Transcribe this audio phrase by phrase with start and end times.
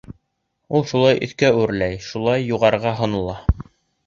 [0.79, 3.39] Ул шулай өҫкә үрләй, шулай юғарыға һонола.